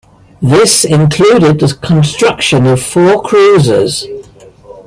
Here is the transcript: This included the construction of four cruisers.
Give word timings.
This 0.41 0.83
included 0.83 1.59
the 1.59 1.75
construction 1.79 2.65
of 2.65 2.81
four 2.81 3.21
cruisers. 3.21 4.07